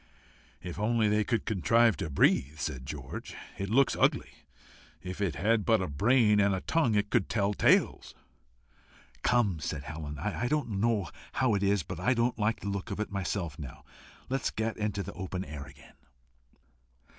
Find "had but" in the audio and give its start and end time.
5.35-5.79